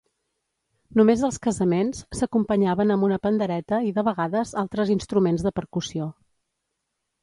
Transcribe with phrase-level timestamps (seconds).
[0.99, 6.15] Només als casaments, s'acompanyaven amb una pandereta i de vegades altres instruments de percussió.